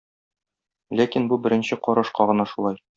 Ләкин 1.01 1.29
бу 1.33 1.41
беренче 1.47 1.81
карашка 1.87 2.31
гына 2.33 2.53
шулай. 2.55 2.87